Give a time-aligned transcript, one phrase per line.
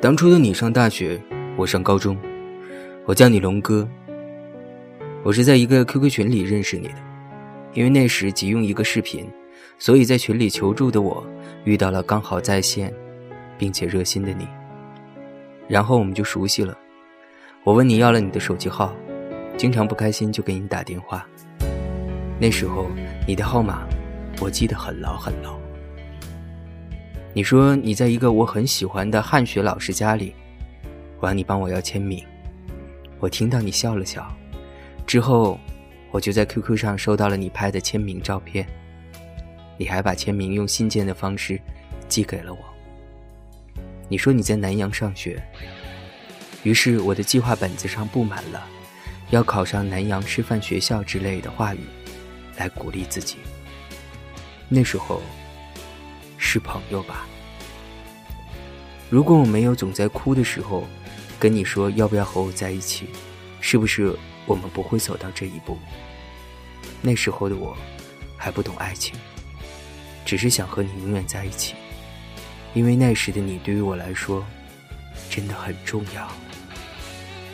[0.00, 1.20] 当初的你上大学，
[1.56, 2.16] 我上高中，
[3.04, 3.86] 我叫你龙哥。
[5.24, 6.94] 我是在一个 QQ 群里认识你的，
[7.72, 9.28] 因为那时急用一个视频，
[9.76, 11.26] 所以在群里求助的我
[11.64, 12.94] 遇到了刚好在线，
[13.58, 14.46] 并且热心的你。
[15.66, 16.78] 然后我们就熟悉了。
[17.64, 18.94] 我问你要了你的手机号，
[19.56, 21.26] 经常不开心就给你打电话。
[22.38, 22.86] 那时候
[23.26, 23.82] 你的号码
[24.40, 25.58] 我记得很牢很牢。
[27.38, 30.34] 你说你在一个我很喜欢的汉学老师家里，
[31.20, 32.20] 我让你帮我要签名。
[33.20, 34.28] 我听到你笑了笑，
[35.06, 35.56] 之后
[36.10, 38.66] 我就在 QQ 上收到了你拍的签名照片。
[39.76, 41.60] 你还把签名用信件的方式
[42.08, 42.58] 寄给了我。
[44.08, 45.40] 你说你在南阳上学，
[46.64, 48.66] 于是我的计划本子上布满了
[49.30, 51.82] 要考上南阳师范学校之类的话语，
[52.56, 53.36] 来鼓励自己。
[54.68, 55.22] 那时候。
[56.38, 57.26] 是朋友吧？
[59.10, 60.86] 如果我没有总在哭的时候
[61.38, 63.08] 跟你说要不要和我在一起，
[63.60, 65.78] 是不是我们不会走到这一步？
[67.02, 67.76] 那时候的我
[68.36, 69.14] 还不懂爱情，
[70.24, 71.74] 只是想和你永远在一起，
[72.72, 74.44] 因为那时的你对于我来说
[75.28, 76.28] 真的很重要，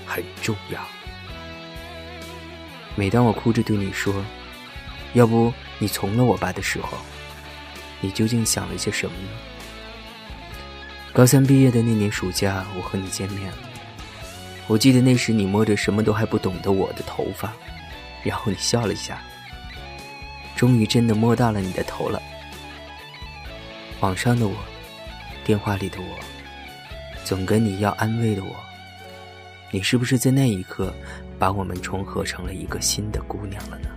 [0.07, 0.81] 很重要。
[2.97, 4.15] 每当我哭着对你说
[5.15, 6.99] “要不你从了我吧”的时候，
[8.05, 9.29] 你究竟想了些什么呢？
[11.11, 13.57] 高三毕业的那年暑假，我和你见面了。
[14.67, 17.51] 我记得那时你摸着什么都还不懂的我的头发，
[18.23, 19.23] 然后你笑了一下。
[20.55, 22.21] 终于真的摸到了你的头了。
[24.01, 24.55] 网上的我，
[25.47, 26.19] 电话里的我，
[27.25, 28.55] 总跟你要安慰的我，
[29.71, 30.93] 你是不是在那一刻
[31.39, 33.89] 把我们重合成了一个新的姑娘了呢？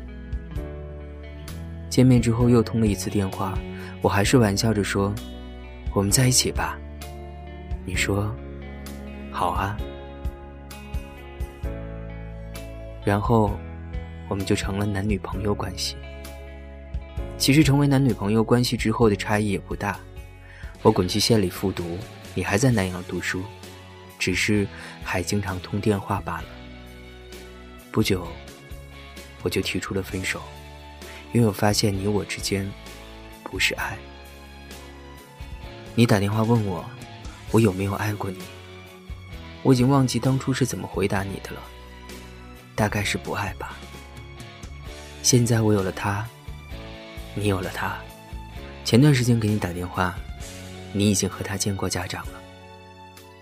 [1.97, 3.57] 见面之后又通了一次电话。
[4.03, 5.11] 我还是玩笑着说
[5.95, 6.77] ：“我们在一起吧。”
[7.87, 8.31] 你说
[9.33, 9.75] ：“好啊。”
[13.03, 13.57] 然后
[14.29, 15.95] 我们就成了男女朋友关系。
[17.35, 19.99] 其实成为男女朋友关系之后的差异也不大，
[20.83, 21.97] 我滚去县里复读，
[22.35, 23.41] 你还在南阳读书，
[24.19, 24.67] 只是
[25.03, 26.45] 还经常通电话罢了。
[27.91, 28.27] 不久，
[29.41, 30.39] 我就提出了分手，
[31.33, 32.69] 因为我发现你我之间。
[33.49, 33.97] 不是爱。
[35.95, 36.83] 你打电话问我，
[37.49, 38.39] 我有没有爱过你？
[39.63, 41.61] 我已经忘记当初是怎么回答你的了，
[42.75, 43.77] 大概是不爱吧。
[45.23, 46.27] 现在我有了他，
[47.35, 47.97] 你有了他。
[48.83, 50.13] 前段时间给你打电话，
[50.91, 52.41] 你已经和他见过家长了，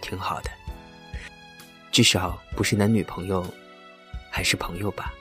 [0.01, 0.51] 挺好的。
[1.91, 3.43] 至少不是男女朋友，
[4.29, 5.11] 还是朋友吧。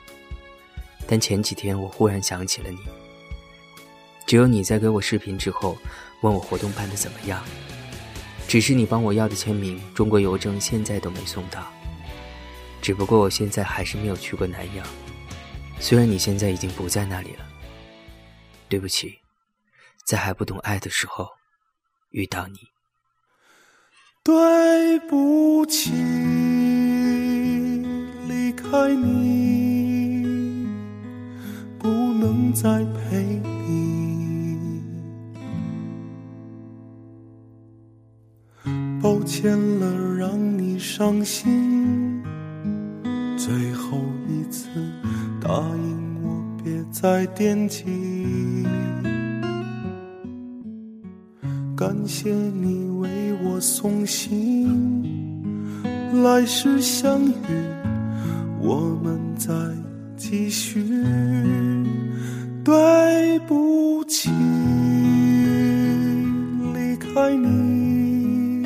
[1.07, 2.79] 但前几天我忽然想起了你。
[4.27, 5.77] 只有你在给我视频之后，
[6.23, 7.45] 问我活动办的怎么样。
[8.47, 11.67] 只是你帮我要的签名，中国邮政现在都没送到。
[12.81, 14.87] 只不过我现在还是没有去过南阳，
[15.81, 17.47] 虽然你现在已经不在那里了。
[18.69, 19.21] 对不起，
[20.05, 21.29] 在还不懂爱的时候
[22.11, 22.59] 遇到你。
[24.23, 25.91] 对不起，
[28.29, 29.64] 离开你，
[32.55, 34.81] 能再陪你。
[39.03, 42.23] 抱歉了，让你伤心。
[43.37, 43.99] 最后
[44.29, 44.69] 一次，
[45.41, 47.85] 答应我别再惦记。
[51.77, 55.03] 感谢你为我送行，
[56.23, 57.35] 来世相遇，
[58.61, 59.53] 我们再
[60.17, 60.81] 继续。
[62.65, 64.31] 对不起，
[66.73, 68.65] 离开你。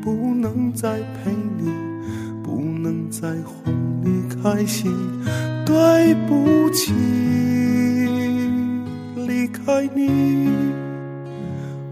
[0.00, 1.68] 不能再陪你，
[2.44, 3.74] 不能再哄
[4.04, 4.94] 你开心。
[5.66, 6.92] 对不起，
[9.16, 10.48] 离开你，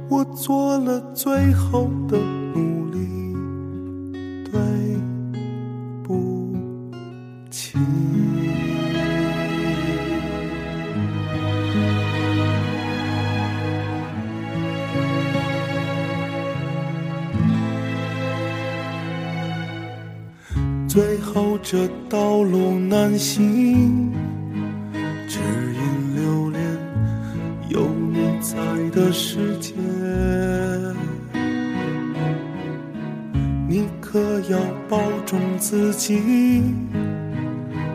[0.09, 2.17] 我做了最后的
[2.55, 2.74] 努。
[20.95, 24.13] 最后这道路难行，
[25.27, 26.63] 只因留恋
[27.69, 28.55] 有你在
[28.93, 29.73] 的世界。
[33.69, 34.57] 你可要
[34.89, 36.63] 保重自己，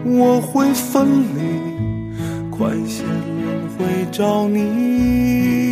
[0.04, 2.20] 我会分离，
[2.52, 5.69] 快些轮回找你。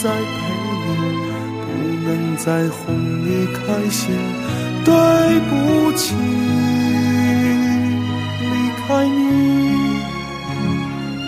[0.00, 0.14] 再陪
[0.94, 1.02] 你，
[1.66, 1.68] 不
[2.06, 2.78] 能再哄
[3.24, 3.58] 你开
[3.90, 4.14] 心。
[4.84, 4.94] 对
[5.50, 6.14] 不起，
[8.40, 8.44] 离
[8.86, 9.18] 开你，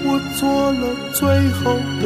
[0.06, 0.82] 我做了
[1.12, 1.18] 最
[1.50, 2.02] 后的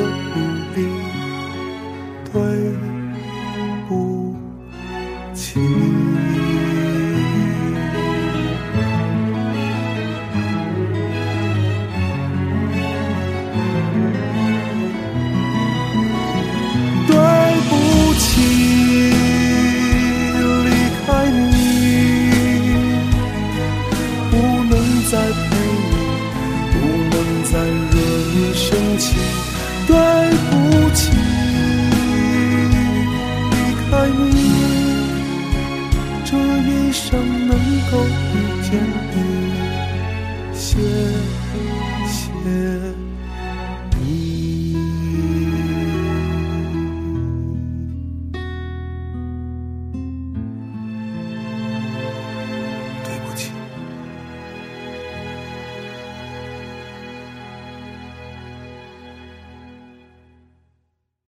[37.22, 37.50] 能
[37.90, 38.80] 够遇见
[39.12, 40.78] 你谢
[42.06, 43.03] 谢。